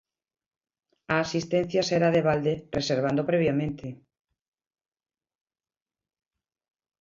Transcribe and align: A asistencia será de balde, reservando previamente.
A 1.13 1.15
asistencia 1.25 1.87
será 1.89 2.09
de 2.15 2.21
balde, 2.29 2.53
reservando 2.77 3.27
previamente. 3.29 3.87